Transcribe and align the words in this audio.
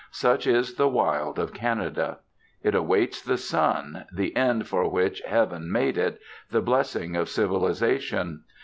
Such 0.09 0.47
is 0.47 0.73
the 0.73 0.87
wild 0.89 1.37
of 1.37 1.53
Canada. 1.53 2.17
It 2.63 2.73
awaits 2.73 3.21
the 3.21 3.37
sun, 3.37 4.05
the 4.11 4.35
end 4.35 4.65
for 4.67 4.89
which 4.89 5.21
Heaven 5.21 5.71
made 5.71 5.95
it, 5.99 6.19
the 6.49 6.61
blessing 6.63 7.15
of 7.15 7.29
civilisation. 7.29 8.41